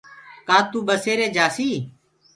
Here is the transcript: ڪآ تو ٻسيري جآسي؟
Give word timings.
ڪآ 0.47 0.57
تو 0.71 0.77
ٻسيري 0.87 1.27
جآسي؟ 1.35 1.69